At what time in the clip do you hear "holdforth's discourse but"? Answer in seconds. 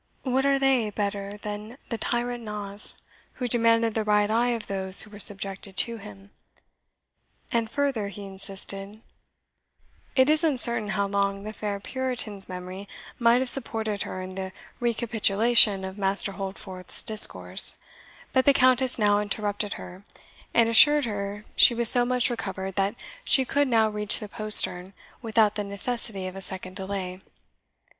16.31-18.45